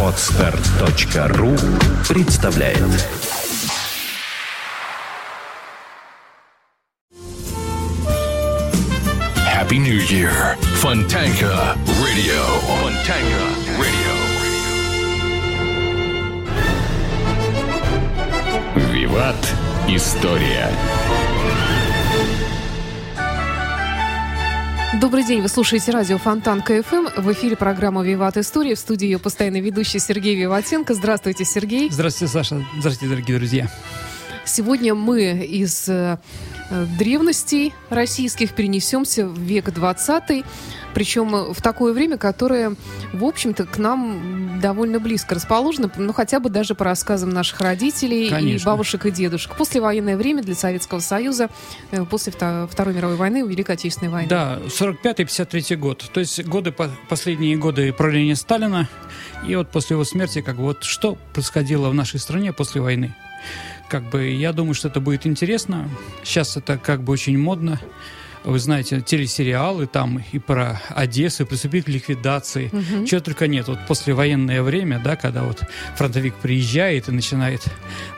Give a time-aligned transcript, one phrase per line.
[0.00, 1.56] Отстар.ру
[2.08, 2.78] представляет
[9.52, 10.56] Happy New Year.
[10.76, 12.44] Fontanka Radio.
[12.62, 13.42] Fontanka
[13.76, 14.14] Radio.
[18.92, 19.54] Виват.
[19.88, 20.70] История.
[25.00, 27.20] Добрый день, вы слушаете радио Фонтан КФМ.
[27.20, 28.76] В эфире программа «Виват История».
[28.76, 30.94] В студии ее постоянный ведущий Сергей Виватенко.
[30.94, 31.90] Здравствуйте, Сергей.
[31.90, 32.64] Здравствуйте, Саша.
[32.78, 33.68] Здравствуйте, дорогие друзья.
[34.44, 36.18] Сегодня мы из э,
[36.98, 40.44] древностей российских перенесемся в век 20
[40.94, 42.76] причем в такое время, которое,
[43.12, 48.30] в общем-то, к нам довольно близко расположено, ну, хотя бы даже по рассказам наших родителей
[48.30, 48.62] Конечно.
[48.62, 49.56] и бабушек и дедушек.
[49.56, 51.50] Послевоенное время для Советского Союза,
[51.90, 54.28] э, после Вто- Второй мировой войны, Великой Отечественной войны.
[54.28, 56.04] Да, 45-53 год.
[56.12, 58.88] То есть годы, по- последние годы правления Сталина.
[59.48, 63.14] И вот после его смерти, как вот что происходило в нашей стране после войны.
[63.88, 65.88] Как бы я думаю, что это будет интересно.
[66.22, 67.80] Сейчас это как бы очень модно.
[68.44, 72.68] Вы знаете, телесериалы там и про Одессу, и приступили к ликвидации.
[72.72, 73.06] Мгм.
[73.06, 73.68] Чего только нет.
[73.68, 75.62] Вот послевоенное время, да, когда вот
[75.96, 77.62] фронтовик приезжает и начинает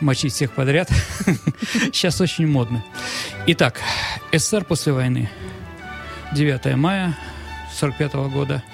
[0.01, 0.91] мочить всех подряд.
[1.93, 2.85] Сейчас очень модно.
[3.47, 3.81] Итак,
[4.33, 5.31] СССР после войны.
[6.33, 7.17] 9 мая
[7.79, 8.65] 45 года.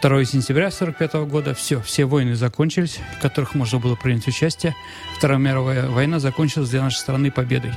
[0.00, 1.54] 2 сентября 45 года.
[1.54, 4.76] Все, все войны закончились, в которых можно было принять участие.
[5.16, 7.72] Вторая мировая война закончилась для нашей страны победой.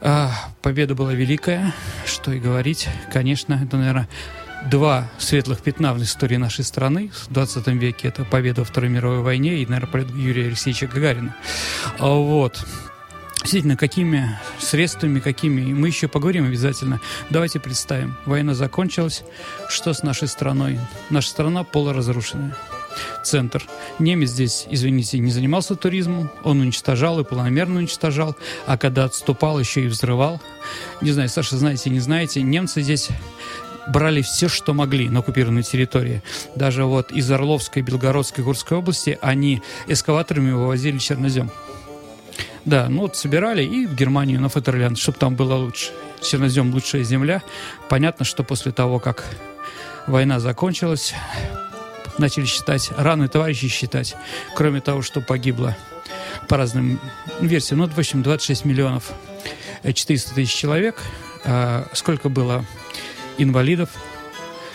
[0.00, 1.74] А, победа была великая,
[2.06, 2.88] что и говорить.
[3.12, 4.08] Конечно, это, наверное,
[4.70, 8.08] два светлых пятна в истории нашей страны в 20 веке.
[8.08, 11.36] Это победа во Второй мировой войне и, наверное, Юрия Алексеевича Гагарина.
[11.98, 12.64] А Вот.
[13.42, 17.00] Действительно, какими средствами, какими, мы еще поговорим обязательно.
[17.30, 19.24] Давайте представим, война закончилась,
[19.68, 20.78] что с нашей страной?
[21.08, 22.54] Наша страна полуразрушенная.
[23.24, 23.64] Центр.
[23.98, 29.84] Немец здесь, извините, не занимался туризмом, он уничтожал и планомерно уничтожал, а когда отступал, еще
[29.84, 30.40] и взрывал.
[31.00, 33.08] Не знаю, Саша, знаете, не знаете, немцы здесь
[33.88, 36.22] брали все, что могли на оккупированной территории.
[36.54, 41.50] Даже вот из Орловской, Белгородской, Курской области они эскаваторами вывозили чернозем.
[42.64, 45.90] Да, ну вот собирали и в Германию на Фатерлянд, чтобы там было лучше.
[46.22, 47.42] Чернозем лучшая земля.
[47.88, 49.24] Понятно, что после того, как
[50.06, 51.14] война закончилась,
[52.18, 54.14] начали считать, раны товарищи считать,
[54.54, 55.76] кроме того, что погибло
[56.48, 57.00] по разным
[57.40, 59.12] версиям, ну, в общем, 26 миллионов
[59.82, 61.00] э, 400 тысяч человек,
[61.44, 62.64] А сколько было
[63.38, 63.88] инвалидов,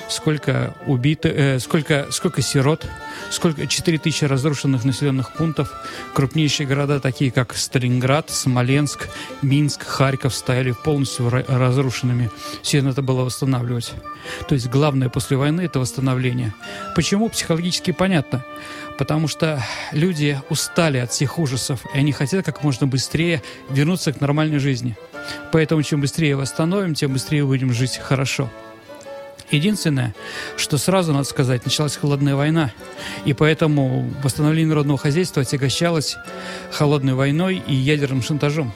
[0.09, 2.85] сколько убитых, э, сколько, сколько сирот,
[3.31, 5.71] сколько 4 тысячи разрушенных населенных пунктов.
[6.13, 9.09] Крупнейшие города, такие как Сталинград, Смоленск,
[9.41, 12.29] Минск, Харьков, стояли полностью ра- разрушенными.
[12.61, 13.93] Все это было восстанавливать.
[14.47, 16.53] То есть главное после войны– это восстановление.
[16.95, 17.29] Почему?
[17.29, 18.43] Психологически понятно.
[18.97, 19.61] Потому что
[19.91, 24.95] люди устали от всех ужасов, и они хотят как можно быстрее вернуться к нормальной жизни.
[25.51, 28.49] Поэтому чем быстрее восстановим, тем быстрее будем жить хорошо.
[29.51, 30.15] Единственное,
[30.57, 32.71] что сразу, надо сказать, началась холодная война,
[33.25, 36.17] и поэтому восстановление народного хозяйства отягощалось
[36.71, 38.73] холодной войной и ядерным шантажом.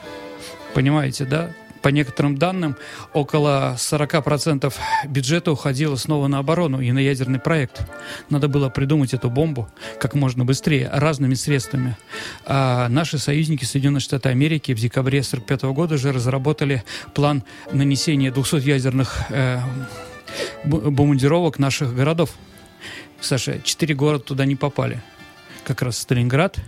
[0.74, 1.50] Понимаете, да?
[1.82, 2.76] По некоторым данным,
[3.14, 4.72] около 40%
[5.08, 7.80] бюджета уходило снова на оборону и на ядерный проект.
[8.28, 9.66] Надо было придумать эту бомбу
[9.98, 11.96] как можно быстрее, разными средствами.
[12.44, 18.56] А наши союзники Соединенные Штаты Америки в декабре 1945 года уже разработали план нанесения 200
[18.56, 19.60] ядерных э,
[20.64, 22.30] бомбардировок наших городов.
[23.20, 25.02] Саша, четыре города туда не попали.
[25.64, 26.58] Как раз Сталинград,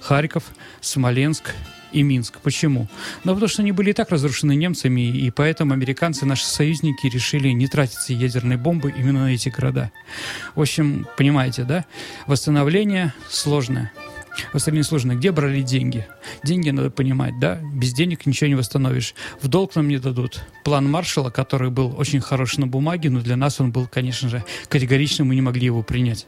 [0.00, 0.44] Харьков,
[0.80, 1.54] Смоленск
[1.92, 2.38] и Минск.
[2.42, 2.88] Почему?
[3.24, 7.48] Ну, потому что они были и так разрушены немцами, и поэтому американцы, наши союзники, решили
[7.48, 9.90] не тратить ядерные бомбы именно на эти города.
[10.54, 11.84] В общем, понимаете, да?
[12.26, 13.92] Восстановление сложное.
[14.52, 15.16] Восстановление сложное.
[15.16, 16.06] Где брали деньги?
[16.42, 17.60] Деньги надо понимать, да?
[17.74, 19.14] Без денег ничего не восстановишь.
[19.40, 20.42] В долг нам не дадут.
[20.64, 24.44] План Маршала, который был очень хороший на бумаге, но для нас он был, конечно же,
[24.68, 26.26] категорично, мы не могли его принять.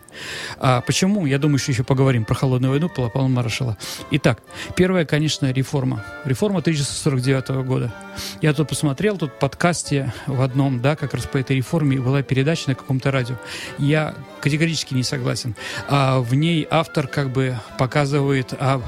[0.59, 1.27] А почему?
[1.27, 3.77] Я думаю, что еще поговорим про холодную войну, про план Маршала.
[4.11, 4.43] Итак,
[4.77, 6.05] первая, конечно, реформа.
[6.25, 7.95] Реформа 1949 года.
[8.43, 12.23] Я тут посмотрел, тут в подкасте в одном, да, как раз по этой реформе была
[12.23, 13.37] передача на каком-то радио.
[13.79, 15.55] Я категорически не согласен.
[15.89, 18.83] А в ней автор как бы показывает о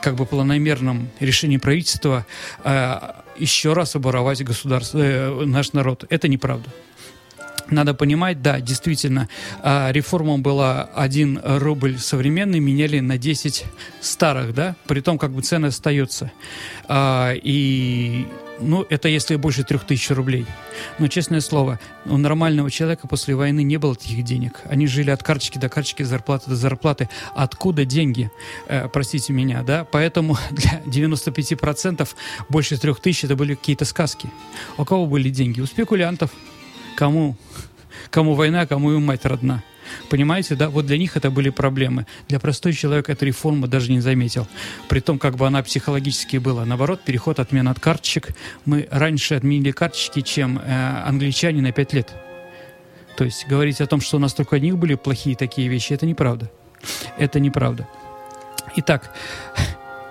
[0.00, 2.26] как бы планомерном решении правительства
[2.64, 2.98] э,
[3.36, 6.04] еще раз оборовать государство, э, наш народ.
[6.10, 6.68] Это неправда.
[7.70, 9.28] Надо понимать, да, действительно,
[9.62, 13.64] а, реформа была 1 рубль современный, меняли на 10
[14.00, 16.32] старых, да, при том как бы цена остается.
[16.88, 18.26] А, И
[18.62, 20.46] ну, это если больше трех тысяч рублей.
[20.98, 24.60] Но, честное слово, у нормального человека после войны не было таких денег.
[24.64, 27.08] Они жили от карточки до карточки, зарплаты до зарплаты.
[27.34, 28.30] Откуда деньги?
[28.68, 29.84] Э, простите меня, да?
[29.84, 32.08] Поэтому для 95%
[32.48, 34.30] больше трех тысяч это были какие-то сказки.
[34.78, 35.60] У кого были деньги?
[35.60, 36.30] У спекулянтов.
[36.96, 37.36] Кому?
[38.10, 39.62] Кому война, кому и мать родна.
[40.10, 40.68] Понимаете, да?
[40.68, 42.06] Вот для них это были проблемы.
[42.28, 44.46] Для простой человека эта реформа даже не заметил.
[44.88, 46.64] При том, как бы она психологически была.
[46.64, 48.30] Наоборот, переход отмен от карточек.
[48.64, 52.12] Мы раньше отменили карточки, чем э, англичане на 5 лет.
[53.16, 55.92] То есть говорить о том, что у нас только у них были плохие такие вещи,
[55.92, 56.50] это неправда.
[57.18, 57.88] Это неправда.
[58.76, 59.14] Итак,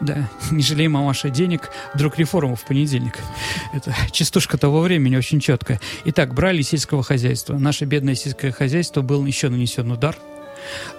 [0.02, 3.18] да, не жалей, мамаша, денег, вдруг реформа в понедельник.
[3.74, 5.80] Это частушка того времени очень четкая.
[6.06, 7.58] Итак, брали сельского хозяйства.
[7.58, 10.18] Наше бедное сельское хозяйство был еще нанесен удар.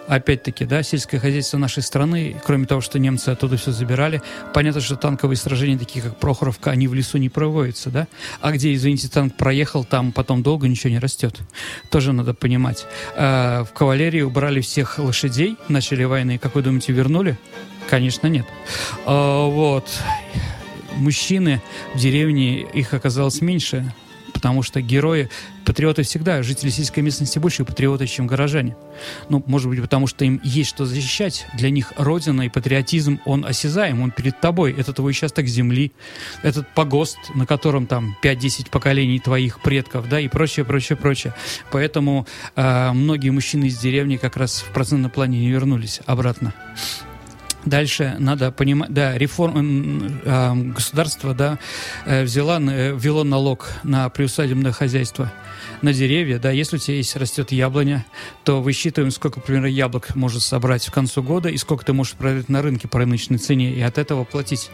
[0.09, 4.21] Опять-таки, да, сельское хозяйство нашей страны, кроме того, что немцы оттуда все забирали,
[4.53, 8.09] понятно, что танковые сражения, такие как Прохоровка, они в лесу не проводятся, да?
[8.41, 11.39] А где, извините, танк проехал, там потом долго ничего не растет.
[11.91, 12.87] Тоже надо понимать.
[13.17, 16.39] А, в кавалерии убрали всех лошадей, начали войны.
[16.39, 17.39] Как вы думаете, вернули?
[17.89, 18.47] Конечно, нет.
[19.07, 19.89] А, вот.
[20.97, 21.63] Мужчины
[21.95, 23.93] в деревне, их оказалось меньше,
[24.43, 25.29] потому что герои,
[25.65, 28.77] патриоты всегда, жители сельской местности больше патриоты, чем горожане.
[29.29, 31.47] Ну, может быть, потому что им есть что защищать.
[31.55, 34.75] Для них родина и патриотизм, он осязаем, он перед тобой.
[34.77, 35.93] Это твой участок земли,
[36.43, 41.35] этот погост, на котором там 5-10 поколений твоих предков, да, и прочее, прочее, прочее.
[41.71, 42.27] Поэтому
[42.57, 46.53] э, многие мужчины из деревни как раз в процентном плане не вернулись обратно.
[47.65, 51.59] Дальше надо понимать, да, реформ, э, государство, да,
[52.07, 55.33] э, взяла, э, ввело налог на приусадебное хозяйство,
[55.81, 58.05] на деревья, да, если у тебя есть растет яблоня,
[58.45, 62.49] то высчитываем, сколько, например, яблок можешь собрать в концу года и сколько ты можешь продать
[62.49, 64.71] на рынке по рыночной цене и от этого платить.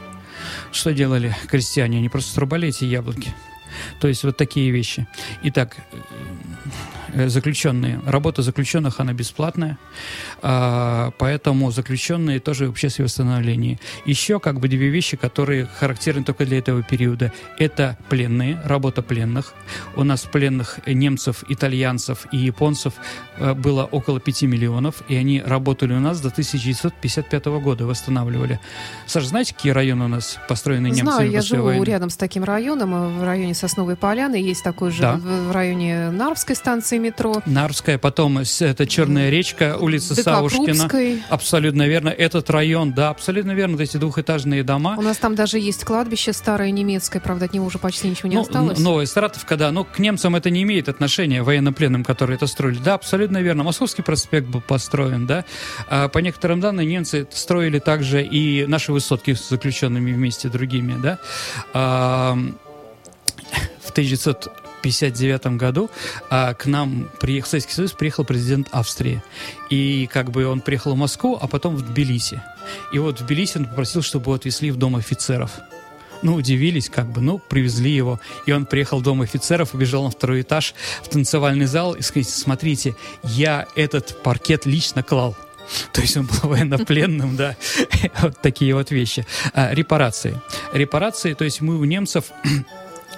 [0.72, 1.98] Что делали крестьяне?
[1.98, 3.34] Они просто срубали эти яблоки.
[4.00, 5.06] То есть вот такие вещи.
[5.42, 8.00] Итак, Э, заключенные.
[8.06, 9.78] Работа заключенных, она бесплатная,
[10.42, 13.78] а, поэтому заключенные тоже в общественном восстановлении.
[14.04, 17.32] Еще как бы две вещи, которые характерны только для этого периода.
[17.58, 19.54] Это пленные, работа пленных.
[19.96, 22.94] У нас пленных немцев, итальянцев и японцев
[23.36, 28.60] э, было около 5 миллионов, и они работали у нас до 1955 года, восстанавливали.
[29.06, 31.84] Саша, знаете, какие районы у нас построены немцами Знаю, я живу войны?
[31.84, 34.36] рядом с таким районом, э, в районе Сосновой Поляны.
[34.36, 35.16] Есть такой же Да.
[35.16, 37.42] в районе Нарвской станции метро.
[37.46, 40.66] Нарвская, потом это Черная речка, улица Савушкина.
[40.66, 41.22] Декапрубской.
[41.28, 42.08] Абсолютно верно.
[42.08, 43.76] Этот район, да, абсолютно верно.
[43.76, 44.96] Вот эти двухэтажные дома.
[44.98, 48.36] У нас там даже есть кладбище старое немецкое, правда, от него уже почти ничего не
[48.36, 48.78] Ну, осталось.
[48.78, 52.78] новая Саратовка, да, но к немцам это не имеет отношения, военнопленным, которые это строили.
[52.78, 53.62] Да, абсолютно верно.
[53.62, 55.44] Московский проспект был построен, да.
[55.88, 61.18] А по некоторым данным, немцы строили также и наши высотки с заключенными вместе другими, да.
[61.74, 62.38] А,
[63.82, 63.92] в
[64.78, 65.90] 1959 году
[66.30, 69.22] а, к нам приехал, Советский Союз приехал президент Австрии.
[69.70, 72.42] И как бы он приехал в Москву, а потом в Тбилиси.
[72.92, 75.52] И вот в Тбилиси он попросил, чтобы отвезли в дом офицеров.
[76.22, 78.20] Ну, удивились, как бы, ну, привезли его.
[78.46, 82.24] И он приехал в дом офицеров, убежал на второй этаж в танцевальный зал и сказал,
[82.28, 85.36] смотрите, я этот паркет лично клал.
[85.92, 87.56] То есть он был военнопленным, да.
[88.22, 89.26] Вот такие вот вещи.
[89.52, 90.40] А, репарации.
[90.72, 92.26] Репарации, то есть мы у немцев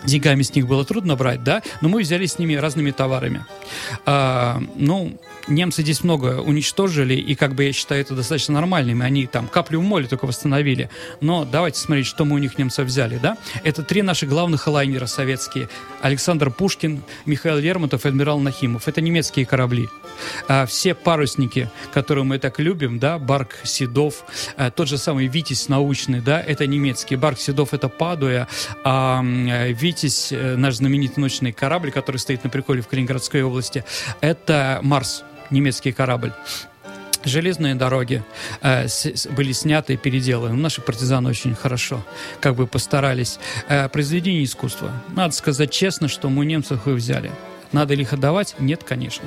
[0.04, 3.44] деньгами с них было трудно брать, да, но мы взяли с ними разными товарами.
[4.06, 5.18] А, ну,
[5.48, 9.02] немцы здесь много уничтожили, и как бы я считаю это достаточно нормальным.
[9.02, 10.90] Они там каплю в моле только восстановили.
[11.20, 13.36] Но давайте смотреть, что мы у них немцев взяли, да.
[13.64, 15.68] Это три наших главных лайнера советские.
[16.02, 18.88] Александр Пушкин, Михаил Лермонтов адмирал Нахимов.
[18.88, 19.88] Это немецкие корабли.
[20.48, 24.24] А, все парусники, которые мы так любим, да, Барк Седов,
[24.56, 27.16] а, тот же самый Витязь научный, да, это немецкий.
[27.16, 28.48] Барк Седов это Падуя,
[28.84, 33.84] а э, Витязь, э, наш знаменитый научный корабль, который стоит на приколе в Калининградской области,
[34.20, 36.32] это Марс, немецкий корабль.
[37.24, 38.22] Железные дороги
[38.62, 40.54] э, с- были сняты и переделаны.
[40.56, 42.04] Наши партизаны очень хорошо
[42.40, 43.38] как бы постарались.
[43.68, 44.92] Э, произведение искусства.
[45.14, 47.30] Надо сказать честно, что мы немцев их взяли.
[47.72, 48.56] Надо ли их отдавать?
[48.58, 49.24] Нет, конечно.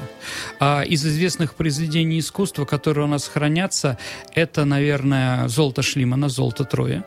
[0.59, 3.97] А из известных произведений искусства, которые у нас хранятся,
[4.33, 7.05] это, наверное, «Золото Шлимана», «Золото Троя»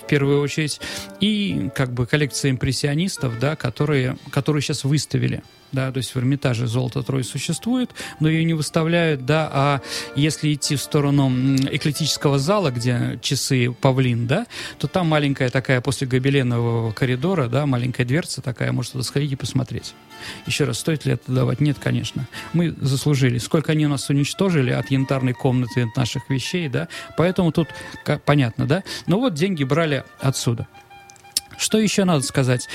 [0.00, 0.80] в первую очередь,
[1.18, 5.42] и как бы коллекция импрессионистов, да, которые, которые сейчас выставили.
[5.72, 9.80] Да, то есть в Эрмитаже золото Трой существует, но ее не выставляют, да, а
[10.14, 14.46] если идти в сторону эклетического зала, где часы павлин, да,
[14.78, 19.36] то там маленькая такая после гобеленового коридора, да, маленькая дверца такая, может туда сходить и
[19.36, 19.94] посмотреть.
[20.46, 21.60] Еще раз, стоит ли это давать?
[21.60, 22.26] Нет, конечно.
[22.52, 23.38] Мы заслужили.
[23.38, 27.68] Сколько они нас уничтожили от янтарной комнаты от наших вещей, да, поэтому тут
[28.24, 28.82] понятно, да.
[29.06, 30.68] Но вот деньги брали отсюда.
[31.58, 32.68] Что еще надо сказать?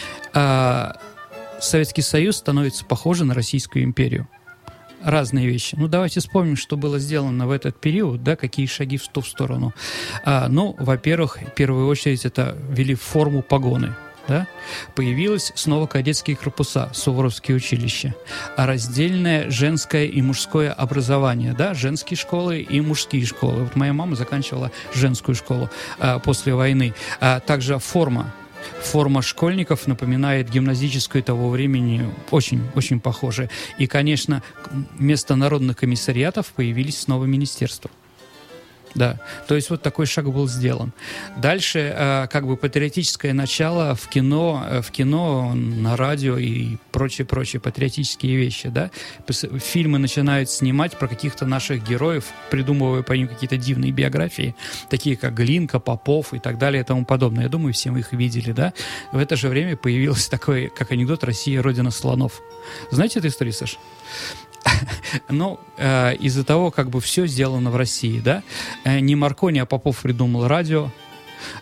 [1.62, 4.28] Советский Союз становится похожим на Российскую империю.
[5.04, 5.76] Разные вещи.
[5.80, 9.74] Ну, давайте вспомним, что было сделано в этот период, да, какие шаги в ту сторону.
[10.26, 13.96] А, ну, во-первых, в первую очередь это ввели форму погоны
[14.28, 14.48] да,
[14.96, 18.16] появилось снова кадетские корпуса, Суворовские училища,
[18.56, 23.64] а раздельное женское и мужское образование, да, женские школы и мужские школы.
[23.64, 26.94] Вот моя мама заканчивала женскую школу а, после войны.
[27.20, 28.32] А также форма
[28.82, 33.50] форма школьников напоминает гимназическую того времени, очень-очень похожая.
[33.78, 34.44] И, конечно,
[34.98, 37.90] вместо народных комиссариатов появились снова министерства.
[38.94, 40.92] Да, то есть вот такой шаг был сделан.
[41.38, 47.62] Дальше э, как бы патриотическое начало в кино, э, в кино, на радио и прочие-прочие
[47.62, 48.92] патриотические вещи, да.
[49.60, 54.56] Фильмы начинают снимать про каких-то наших героев, придумывая по ним какие-то дивные биографии,
[54.90, 57.44] такие как Глинка, Попов и так далее и тому подобное.
[57.44, 58.74] Я думаю, все мы их видели, да.
[59.12, 62.42] В это же время появился такой, как анекдот, Россия– родина слонов.
[62.92, 63.78] Знаете эту историю, Саш?
[65.30, 68.44] Ну, э, из-за того, как бы все сделано в России, да,
[68.84, 70.90] э, не Маркони, а Попов придумал радио,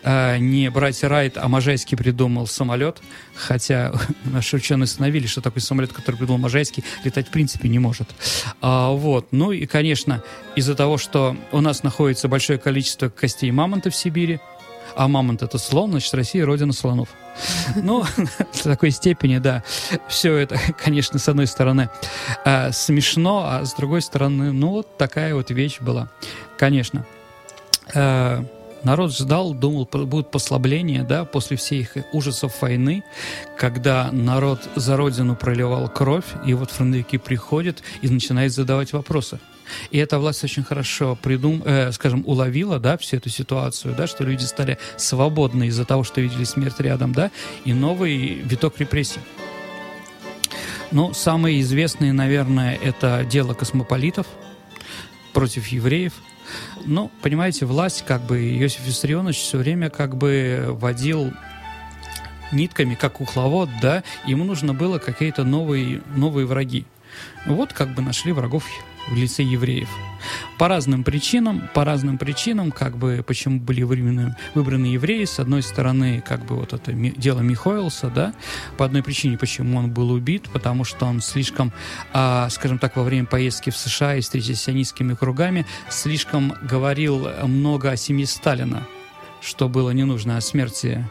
[0.02, 3.00] э, не братья Райт, а Можайский придумал самолет,
[3.34, 3.92] хотя
[4.24, 8.08] наши ученые установили, что такой самолет, который придумал Можайский, летать в принципе не может.
[8.60, 9.28] А, вот.
[9.32, 10.22] Ну и, конечно,
[10.56, 14.40] из-за того, что у нас находится большое количество костей мамонта в Сибири,
[14.96, 17.08] а мамонт это слон, значит, Россия родина слонов.
[17.76, 18.04] Ну,
[18.52, 19.62] в такой степени, да.
[20.08, 21.88] Все это, конечно, с одной стороны
[22.44, 26.08] э, смешно, а с другой стороны, ну, вот такая вот вещь была.
[26.58, 27.06] Конечно.
[27.94, 28.44] Э,
[28.82, 33.02] народ ждал, думал, будут послабления, да, после всех ужасов войны,
[33.56, 39.38] когда народ за родину проливал кровь, и вот фронтовики приходят и начинают задавать вопросы.
[39.90, 44.24] И эта власть очень хорошо придум, э, скажем, уловила, да, всю эту ситуацию, да, что
[44.24, 47.30] люди стали свободны из-за того, что видели смерть рядом, да,
[47.64, 49.20] и новый виток репрессий.
[50.92, 54.26] Ну, самые известные, наверное, это дело космополитов
[55.32, 56.14] против евреев.
[56.84, 61.32] Ну, понимаете, власть, как бы, Иосиф Виссарионович все время как бы водил
[62.52, 66.86] нитками, как кукловод, да, ему нужно было какие-то новые, новые враги.
[67.46, 68.64] Вот как бы нашли врагов
[69.08, 69.88] в лице евреев.
[70.58, 75.62] По разным причинам, по разным причинам, как бы, почему были выбраны, выбраны евреи, с одной
[75.62, 78.34] стороны, как бы вот это дело Михоэлса, да,
[78.76, 81.72] по одной причине, почему он был убит, потому что он слишком,
[82.12, 87.28] а, скажем так, во время поездки в США и встречи с сионистскими кругами, слишком говорил
[87.46, 88.86] много о семье Сталина,
[89.40, 91.04] что было не нужно о смерти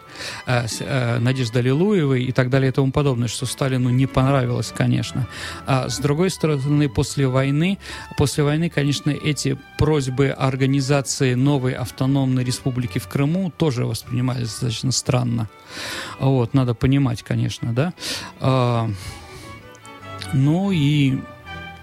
[0.45, 5.27] э, э, Надежды Аллилуевой и так далее и тому подобное, что Сталину не понравилось, конечно.
[5.65, 7.77] А с другой стороны, после войны,
[8.17, 15.50] после войны, конечно, эти просьбы организации новой автономной республики в Крыму тоже воспринимались достаточно странно.
[16.19, 17.93] Вот, надо понимать, конечно, да.
[18.39, 18.89] А,
[20.33, 21.19] ну и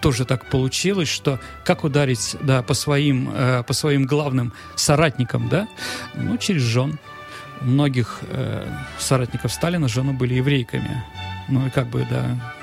[0.07, 5.67] тоже так получилось, что как ударить да, по, своим, э, по своим главным соратникам, да,
[6.15, 7.01] ну, через жен.
[7.61, 11.03] У многих э, соратников Сталина жены были еврейками.
[11.49, 12.55] Ну и как бы, да,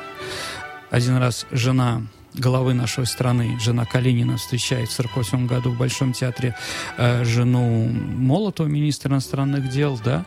[0.90, 6.56] один раз жена главы нашей страны, жена Калинина, встречает в 1948 году в Большом театре
[6.98, 10.24] э, жену Молотова, министра иностранных дел, да,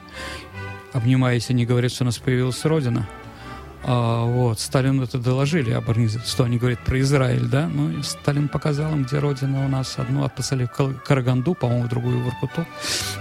[0.93, 3.09] обнимаясь, они говорят, что у нас появилась Родина.
[3.83, 5.85] А, вот, Сталину это доложили об
[6.25, 9.95] что они говорят про Израиль, да, ну, и Сталин показал им, где родина у нас,
[9.99, 12.67] одну отписали в Караганду, по-моему, другую в Иркуту.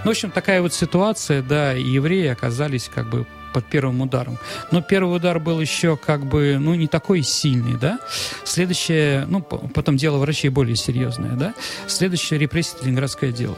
[0.04, 4.38] Ну, в общем, такая вот ситуация, да, и евреи оказались как бы под первым ударом.
[4.72, 8.00] Но первый удар был еще как бы, ну, не такой сильный, да.
[8.44, 11.54] Следующее, ну, потом дело врачей более серьезное, да.
[11.88, 13.58] Следующее репрессия Ленинградское дело.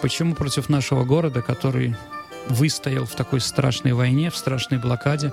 [0.00, 1.96] Почему против нашего города, который
[2.48, 5.32] выстоял в такой страшной войне, в страшной блокаде,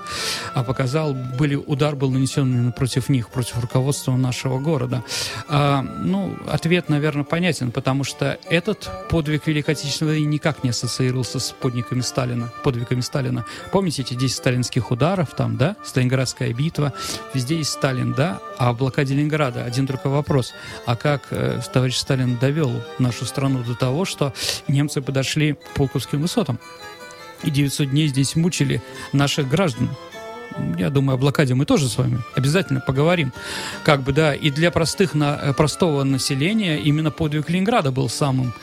[0.54, 5.04] а показал, были, удар был нанесен против них, против руководства нашего города.
[5.48, 11.40] А, ну, ответ, наверное, понятен, потому что этот подвиг Великой Отечественной войны никак не ассоциировался
[11.40, 13.46] с подвигами Сталина, подвигами Сталина.
[13.72, 16.94] Помните эти 10 сталинских ударов там, да, Сталинградская битва,
[17.34, 20.54] везде есть Сталин, да, а в блокаде Ленинграда один только вопрос,
[20.86, 24.34] а как э, товарищ Сталин довел нашу страну до того, что
[24.68, 26.60] немцы подошли к Пулковским высотам?
[27.44, 28.82] И 900 дней здесь мучили
[29.12, 29.90] наших граждан.
[30.78, 33.34] Я думаю, о блокаде мы тоже с вами обязательно поговорим.
[33.84, 38.54] Как бы, да, и для простых, на, простого населения именно подвиг Ленинграда был самым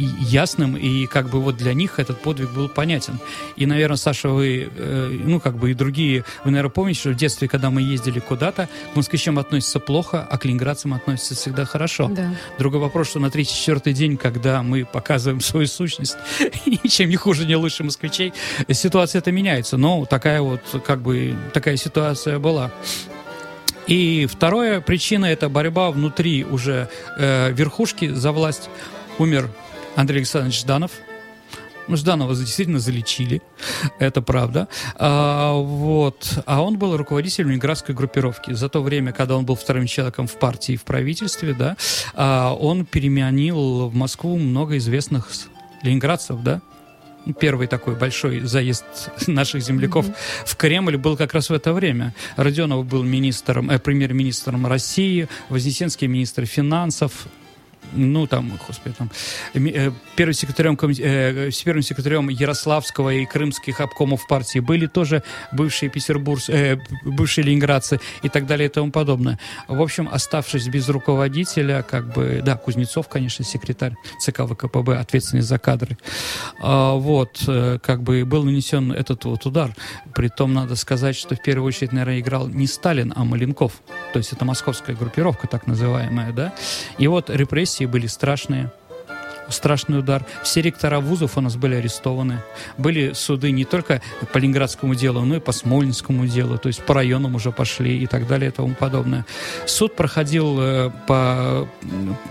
[0.00, 3.18] ясным, и как бы вот для них этот подвиг был понятен.
[3.56, 7.16] И, наверное, Саша, вы, э, ну, как бы и другие, вы, наверное, помните, что в
[7.16, 12.08] детстве, когда мы ездили куда-то, к москвичам относятся плохо, а к ленинградцам относятся всегда хорошо.
[12.08, 12.34] Да.
[12.58, 16.16] Другой вопрос, что на третий-четвертый день, когда мы показываем свою сущность,
[16.66, 18.32] ничем не хуже, не лучше москвичей,
[18.70, 19.76] ситуация это меняется.
[19.76, 22.70] Но такая вот, как бы, такая ситуация была.
[23.86, 26.88] И вторая причина– это борьба внутри уже
[27.18, 28.70] э, верхушки за власть.
[29.18, 29.50] Умер
[29.94, 30.90] Андрей Александрович Жданов.
[31.86, 33.42] Ну, Жданова действительно залечили,
[33.98, 34.68] это правда.
[34.96, 36.38] А, вот.
[36.46, 38.54] а он был руководителем ленинградской группировки.
[38.54, 41.76] За то время, когда он был вторым человеком в партии и в правительстве, да,
[42.14, 45.28] а, он переманил в Москву много известных
[45.82, 46.62] ленинградцев, да,
[47.32, 48.84] первый такой большой заезд
[49.26, 50.46] наших земляков mm-hmm.
[50.46, 52.14] в Кремль был как раз в это время.
[52.36, 57.26] Родионов был министром, э, премьер-министром России, Вознесенский министр финансов,
[57.94, 59.10] ну, там, господи, там,
[59.54, 65.22] э, первым секретарем, э, первым секретарем Ярославского и крымских обкомов партии были тоже
[65.52, 69.38] бывшие Петербург, э, бывшие ленинградцы и так далее и тому подобное.
[69.68, 75.58] В общем, оставшись без руководителя, как бы, да, Кузнецов, конечно, секретарь ЦК ВКПБ, ответственный за
[75.58, 75.98] кадры,
[76.60, 79.74] а, вот, э, как бы был нанесен этот вот удар.
[80.14, 83.80] Притом, надо сказать, что в первую очередь, наверное, играл не Сталин, а Маленков.
[84.12, 86.54] То есть это московская группировка, так называемая, да.
[86.98, 88.70] И вот репрессии репрессии были страшные
[89.50, 90.24] страшный удар.
[90.42, 92.40] Все ректора вузов у нас были арестованы.
[92.78, 94.00] Были суды не только
[94.32, 98.06] по Ленинградскому делу, но и по Смольнинскому делу, то есть по районам уже пошли и
[98.06, 99.26] так далее и тому подобное.
[99.66, 101.68] Суд проходил э, по...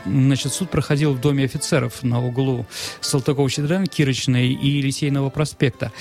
[0.06, 2.66] Значит, суд проходил в Доме офицеров на углу
[3.02, 5.92] Салтыкова-Щедрина, Кирочной и Литейного проспекта.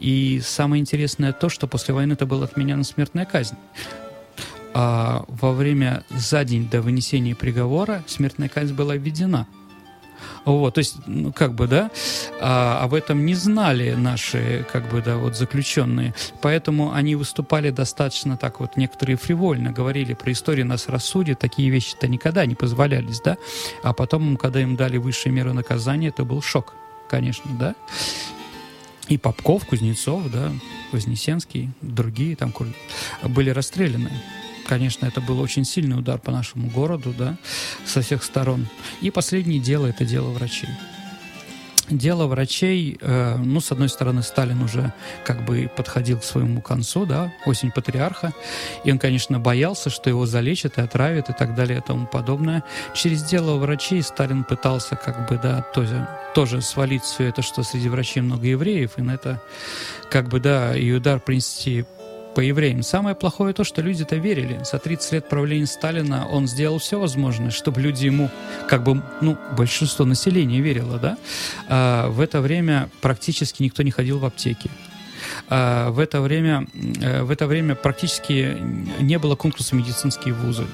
[0.00, 3.56] И самое интересное то, что после войны это была отменена смертная казнь
[4.74, 9.46] а во время за день до вынесения приговора смертная казнь была введена.
[10.44, 11.90] Вот, то есть, ну, как бы, да,
[12.40, 16.14] а, об этом не знали наши, как бы, да, вот заключенные.
[16.40, 22.08] Поэтому они выступали достаточно так вот, некоторые фривольно говорили про историю нас рассудит, такие вещи-то
[22.08, 23.36] никогда не позволялись, да.
[23.82, 26.74] А потом, когда им дали высшие меры наказания, это был шок,
[27.08, 27.74] конечно, да.
[29.08, 30.52] И Попков, Кузнецов, да,
[30.92, 32.52] Вознесенский, другие там
[33.22, 34.10] были расстреляны
[34.72, 37.36] конечно, это был очень сильный удар по нашему городу, да,
[37.84, 38.68] со всех сторон.
[39.02, 40.70] И последнее дело— это дело врачей.
[41.90, 44.94] Дело врачей, э, ну, с одной стороны, Сталин уже
[45.26, 48.32] как бы подходил к своему концу, да, осень патриарха,
[48.82, 52.64] и он, конечно, боялся, что его залечат и отравят и так далее и тому подобное.
[52.94, 57.90] Через дело врачей Сталин пытался как бы, да, тоже, тоже свалить все это, что среди
[57.90, 59.42] врачей много евреев, и на это
[60.10, 61.84] как бы, да, и удар принести
[62.34, 62.82] по евреям.
[62.82, 64.60] Самое плохое то, что люди-то верили.
[64.64, 68.30] За 30 лет правления Сталина он сделал все возможное, чтобы люди ему,
[68.68, 71.16] как бы, ну, большинство населения верило, да.
[71.68, 74.70] А в это время практически никто не ходил в аптеки.
[75.48, 76.66] А в это время,
[77.00, 78.56] э, в это время практически
[79.00, 80.66] не было конкурса медицинские вузы.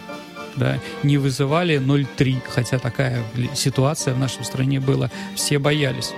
[0.57, 3.23] Да, не вызывали 0,3, хотя такая
[3.55, 5.11] ситуация в нашей стране была.
[5.37, 6.13] Все боялись.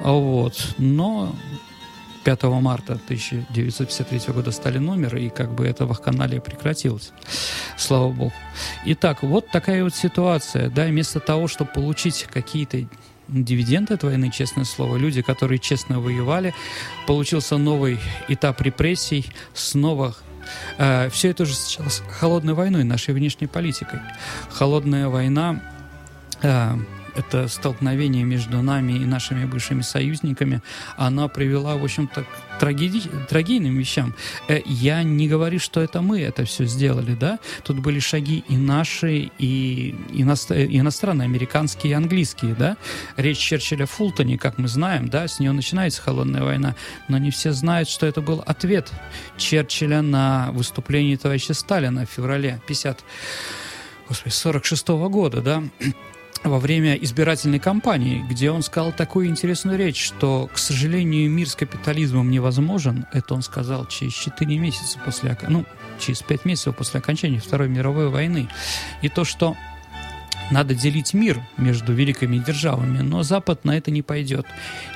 [0.00, 0.74] Вот.
[0.78, 1.34] Но
[2.24, 7.12] 5 марта 1953 года Сталин умер, и как бы эта вахханалия прекратилась.
[7.76, 8.32] Слава богу.
[8.86, 10.70] Итак, вот такая вот ситуация.
[10.70, 12.86] Да, вместо того, чтобы получить какие-то
[13.28, 16.54] дивиденды от войны, честное слово, люди, которые честно воевали,
[17.06, 20.14] получился новый этап репрессий, снова
[20.78, 24.00] э, все это уже сейчас холодной войной, нашей внешней политикой.
[24.50, 25.60] Холодная война
[26.42, 26.76] э,
[27.14, 30.62] это столкновение между нами и нашими бывшими союзниками,
[30.96, 33.02] она привела, в общем-то, к трагеди...
[33.28, 34.14] трагедийным вещам.
[34.48, 37.38] Э, я не говорю, что это мы это все сделали, да?
[37.62, 40.54] Тут были шаги и наши, и иностр...
[40.54, 42.76] иностранные, американские и английские, да?
[43.16, 46.74] Речь Черчилля Фултоне, как мы знаем, да, с нее начинается холодная война,
[47.08, 48.92] но не все знают, что это был ответ
[49.36, 53.04] Черчилля на выступление товарища Сталина в феврале 50
[54.08, 55.62] господи, 46 -го года, да,
[56.44, 61.56] во время избирательной кампании, где он сказал такую интересную речь, что, к сожалению, мир с
[61.56, 63.06] капитализмом невозможен.
[63.12, 65.64] Это он сказал через 4 месяца после, ну,
[65.98, 68.48] через 5 месяцев после окончания Второй мировой войны.
[69.00, 69.56] И то, что
[70.50, 74.46] надо делить мир между великими державами, но Запад на это не пойдет.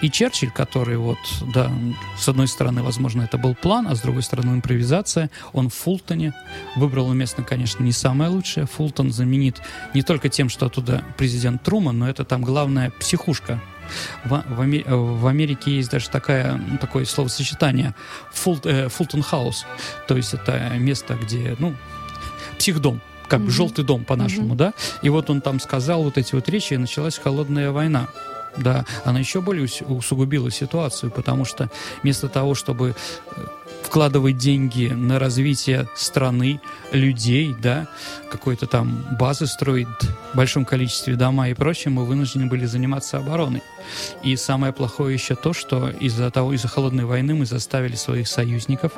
[0.02, 1.18] И Черчилль, который вот,
[1.54, 1.70] да,
[2.18, 6.34] с одной стороны, возможно, это был план, а с другой стороны, импровизация, он в Фултоне
[6.76, 8.66] выбрал место, конечно, не самое лучшее.
[8.66, 9.60] Фултон знаменит
[9.94, 13.60] не только тем, что оттуда президент Труман, но это там главная психушка
[14.24, 17.94] в, в, в Америке есть даже такая, такое словосочетание
[18.64, 19.66] э, Фултон Хаус.
[20.06, 21.74] То есть это место, где, ну,
[22.58, 24.72] психдом как бы желтый дом по-нашему, да.
[25.02, 28.08] И вот он там сказал вот эти вот речи, и началась холодная война.
[28.56, 31.70] Да, она еще более ус- усугубила ситуацию, потому что
[32.02, 32.96] вместо того, чтобы
[33.36, 33.40] э,
[33.88, 36.60] вкладывать деньги на развитие страны,
[36.92, 37.88] людей, да,
[38.30, 39.88] какой-то там базы строить
[40.34, 43.62] в большом количестве дома и прочее, мы вынуждены были заниматься обороной.
[44.22, 48.92] И самое плохое еще то, что из-за того, из-за холодной войны мы заставили своих союзников,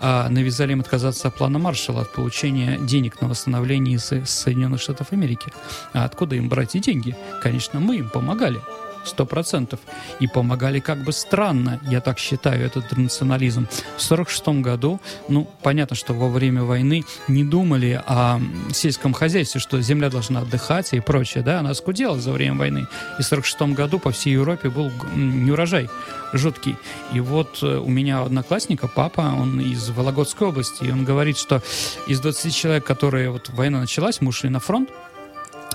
[0.00, 5.12] а, навязали им отказаться от плана Маршалла, от получения денег на восстановление из Соединенных Штатов
[5.12, 5.52] Америки.
[5.92, 7.14] А откуда им брать и деньги?
[7.42, 8.58] Конечно, мы им помогали
[9.04, 9.80] сто процентов.
[10.20, 13.66] И помогали как бы странно, я так считаю, этот национализм.
[13.96, 18.40] В сорок шестом году, ну, понятно, что во время войны не думали о
[18.72, 22.86] сельском хозяйстве, что земля должна отдыхать и прочее, да, она скудела за время войны.
[23.18, 25.88] И в сорок шестом году по всей Европе был неурожай
[26.32, 26.76] жуткий.
[27.12, 31.62] И вот э, у меня одноклассника, папа, он из Вологодской области, и он говорит, что
[32.06, 34.90] из 20 человек, которые вот война началась, мы ушли на фронт,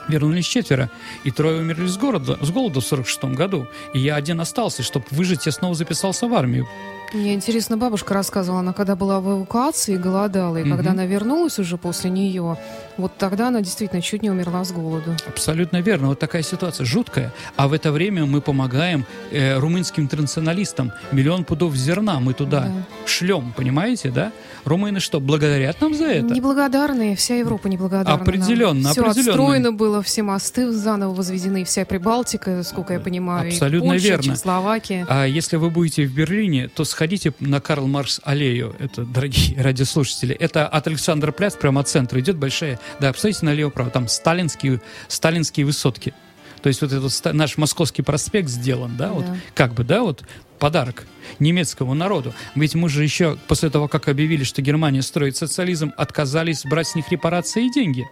[0.07, 0.89] вернулись четверо,
[1.23, 3.67] и трое умерли с, города, с голода в 46 году.
[3.93, 6.67] И я один остался, чтобы выжить, я снова записался в армию.
[7.13, 10.75] Мне интересно, бабушка рассказывала, она когда была в эвакуации, голодала, и Мгм.
[10.75, 12.57] когда она вернулась уже после нее,
[12.97, 15.11] вот тогда она действительно чуть не умерла с голоду.
[15.27, 16.07] Абсолютно верно.
[16.07, 17.31] Вот такая ситуация жуткая.
[17.55, 20.91] А в это время мы помогаем э, румынским транционалистам.
[21.11, 22.71] Миллион пудов зерна мы туда Да.
[23.05, 24.31] шлем, понимаете, да?
[24.65, 26.33] Румыны что, благодарят нам за это?
[26.33, 28.19] Неблагодарные, вся Европа неблагодарна.
[28.21, 29.31] Определенно, Все определенно.
[29.31, 34.23] отстроено было, все мосты заново возведены, вся Прибалтика, сколько я понимаю, и Абсолютно Польша, верно.
[34.23, 35.05] Чехословакия.
[35.09, 38.75] А если вы будете в Берлине, то сходите на Карл Маркс аллею.
[38.79, 42.79] Это, дорогие радиослушатели, это от Александра Пляц, прямо от центра, идет большая...
[42.99, 46.13] Да, посмотрите налево-право, там сталинские, сталинские высотки.
[46.61, 49.37] То есть вот этот наш московский проспект сделан, да, вот Да.
[49.53, 50.23] как бы, да, вот
[50.57, 51.05] подарок
[51.37, 52.33] немецкому народу.
[52.55, 56.95] Ведь мы же еще после того, как объявили, что Германия строит социализм, отказались брать с
[56.95, 58.05] них репарации и деньги.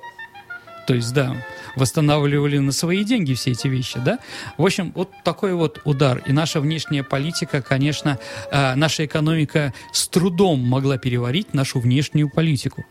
[0.85, 1.35] То есть, да,
[1.75, 4.19] восстанавливали на свои деньги все эти вещи, да.
[4.57, 6.21] В общем, вот такой вот удар.
[6.25, 8.19] И наша внешняя политика, конечно,
[8.51, 12.85] э, наша экономика с трудом могла переварить нашу внешнюю политику.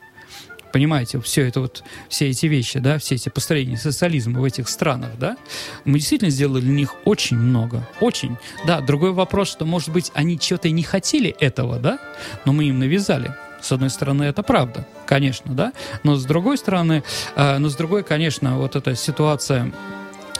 [0.72, 5.10] Понимаете, все это вот, все эти вещи, да, все эти построения социализма в этих странах,
[5.18, 5.36] да,
[5.84, 8.38] мы действительно сделали для них очень много, очень.
[8.66, 11.98] Да, другой вопрос, что, может быть, они чего-то и не хотели этого, да,
[12.46, 13.34] но мы им навязали.
[13.62, 15.72] С одной стороны, это правда, конечно, да,
[16.02, 17.04] но с другой стороны,
[17.36, 19.72] э, но с другой, конечно, вот эта ситуация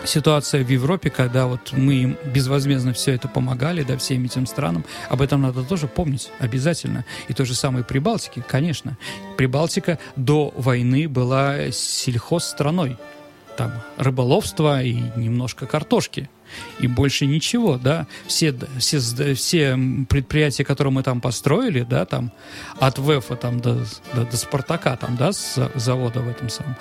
[0.05, 4.85] ситуация в Европе, когда вот мы им безвозмездно все это помогали, да, всем этим странам,
[5.09, 7.05] об этом надо тоже помнить обязательно.
[7.29, 8.99] И то же самое Прибалтики, конечно.
[9.37, 12.97] Прибалтика до войны была сельхозстраной.
[13.57, 16.29] Там рыболовство и немножко картошки.
[16.81, 18.07] И больше ничего, да.
[18.27, 18.99] Все, все,
[19.35, 22.33] все предприятия, которые мы там построили, да, там
[22.81, 23.85] от ВЭФа там до,
[24.15, 26.77] до, до Спартака, там, да, с за- завода в этом самом,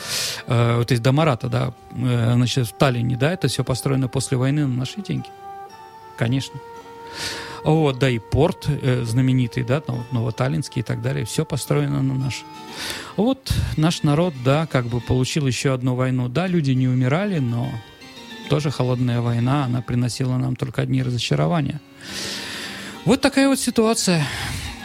[0.48, 4.38] э, вот из до Марата, да, э, значит, в Таллине, да, это все построено после
[4.38, 5.28] войны на наши деньги.
[6.18, 6.60] Конечно.
[7.64, 12.16] Вот, да, и порт э, знаменитый, да, Нов- Новоталлинский и так далее, все построено на
[12.16, 12.44] наш.
[13.18, 16.28] Вот наш народ, да, как бы получил еще одну войну.
[16.28, 17.70] Да, люди не умирали, но
[18.52, 21.80] тоже холодная война, она приносила нам только одни разочарования.
[23.06, 24.28] Вот такая вот ситуация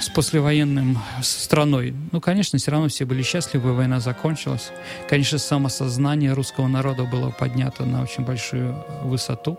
[0.01, 1.93] с послевоенным страной.
[2.13, 4.71] Ну, конечно, все равно все были счастливы, война закончилась.
[5.11, 9.59] Конечно, самосознание русского народа было поднято на очень большую высоту.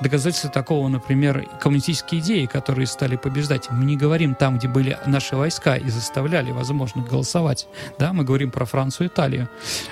[0.00, 3.70] Доказательство такого, например, коммунистические идеи, которые стали побеждать.
[3.70, 7.66] Мы не говорим там, где были наши войска и заставляли, возможно, голосовать.
[7.98, 9.48] Да, мы говорим про Францию и Италию.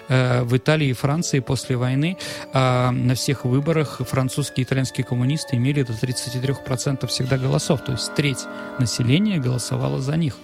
[0.08, 2.18] Э, в Италии и Франции после войны
[2.52, 7.84] а, на всех выборах французские и итальянские коммунисты имели до 33% всегда голосов.
[7.84, 8.44] То есть треть
[8.78, 10.36] населения голосовала за них.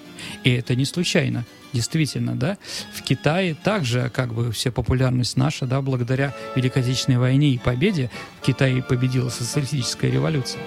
[0.44, 2.58] И это не случайно, действительно, да.
[2.92, 8.11] В Китае также, как бы, вся популярность наша, да, благодаря Великой Отечественной войне и победе
[8.40, 10.62] в Китае победила социалистическая революция.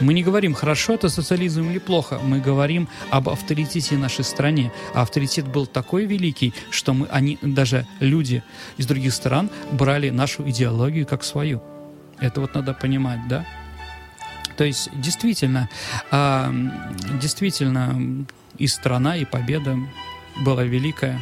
[0.00, 4.72] Мы не говорим, хорошо это социализм или плохо, мы говорим об авторитете нашей стране.
[4.94, 8.42] А авторитет был такой великий, что мы, они, даже люди
[8.76, 11.62] из других стран брали нашу идеологию как свою.
[12.18, 13.46] Это вот надо понимать, да?
[14.56, 15.68] То есть действительно,
[17.20, 18.26] действительно
[18.58, 19.76] и страна, и победа
[20.40, 21.20] была великая.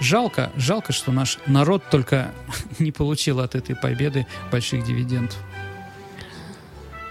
[0.00, 2.32] Жалко, жалко, что наш народ только
[2.78, 5.36] не получил от этой победы больших дивидендов.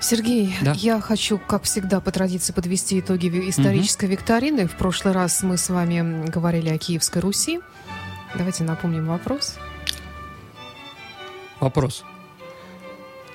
[0.02, 0.74] Сергей, Да.
[0.74, 4.68] я хочу, как всегда, по традиции подвести итоги исторической викторины.
[4.68, 7.62] В прошлый раз мы с вами говорили о Киевской Руси.
[8.36, 9.56] Давайте напомним вопрос.
[11.62, 12.04] Вопрос.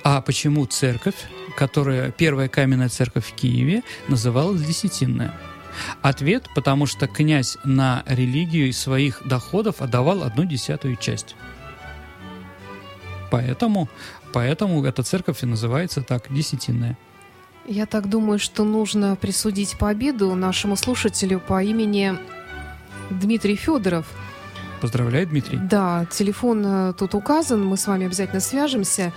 [0.03, 1.15] А почему церковь,
[1.57, 5.33] которая первая каменная церковь в Киеве, называлась Десятинная?
[6.01, 11.35] Ответ, потому что князь на религию из своих доходов отдавал одну десятую часть.
[13.31, 13.87] Поэтому,
[14.33, 16.97] поэтому эта церковь и называется так, десятинная.
[17.65, 22.17] Я так думаю, что нужно присудить победу нашему слушателю по имени
[23.11, 24.07] Дмитрий Федоров.
[24.81, 25.59] Поздравляю, Дмитрий.
[25.61, 29.11] Да, телефон э, тут указан, мы с вами обязательно свяжемся.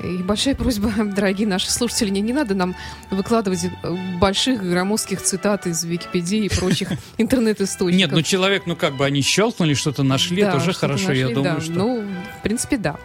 [0.00, 2.74] И большая просьба, дорогие наши слушатели, не, не надо нам
[3.10, 7.98] выкладывать э, больших громоздких цитат из Википедии и прочих интернет-источников.
[7.98, 11.28] Нет, ну человек, ну как бы они щелкнули, что-то нашли, Да, это уже хорошо, я
[11.28, 11.72] думаю, что...
[11.72, 12.04] Ну,
[12.38, 12.96] в принципе, да.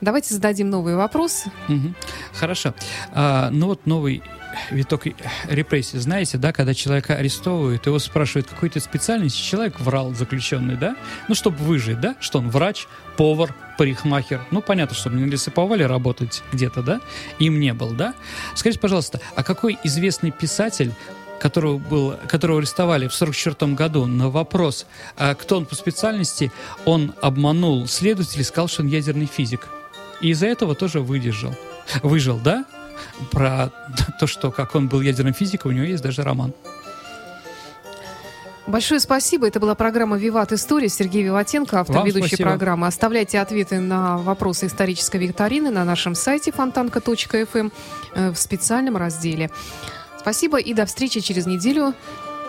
[0.00, 1.50] Давайте зададим новые вопросы.
[1.68, 1.94] Мгм.
[2.32, 2.74] Хорошо.
[3.12, 4.22] А, ну вот новый
[4.70, 5.06] виток
[5.48, 5.98] репрессий.
[5.98, 10.96] Знаете, да, когда человека арестовывают, его спрашивают, какой ты специальности, человек врал, заключенный, да?
[11.28, 12.16] Ну, чтобы выжить, да?
[12.20, 14.44] Что он врач, повар, парикмахер.
[14.50, 17.00] Ну, понятно, чтобы не рисовали работать где-то, да?
[17.38, 18.14] Им не был, да?
[18.54, 20.92] Скажите, пожалуйста, а какой известный писатель
[21.38, 26.50] которого, был, которого арестовали в 1944 году, на вопрос, а кто он по специальности,
[26.84, 29.68] он обманул следователей, сказал, что он ядерный физик.
[30.20, 31.54] И из-за этого тоже выдержал.
[32.02, 32.64] Выжил, да?
[33.30, 33.70] Про
[34.20, 36.52] то, что как он был ядерным физиком, у него есть даже роман.
[38.66, 39.46] Большое спасибо.
[39.46, 40.52] Это была программа «Виват.
[40.52, 40.88] История».
[40.88, 42.50] Сергей Виватенко, автор Вам ведущей спасибо.
[42.50, 42.86] программы.
[42.88, 47.70] Оставляйте ответы на вопросы исторической викторины на нашем сайте фонтанка.фм
[48.14, 49.50] э, в специальном разделе.
[50.18, 51.94] Спасибо и до встречи через неделю.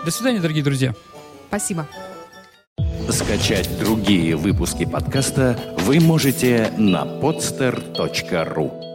[0.03, 0.95] До свидания, дорогие друзья.
[1.49, 1.87] Спасибо.
[3.11, 8.86] Скачать другие выпуски подкаста вы можете на podster.ru